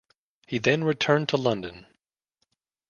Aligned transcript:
He 0.47 0.57
then 0.57 0.83
returned 0.83 1.29
to 1.29 1.37
London. 1.37 1.85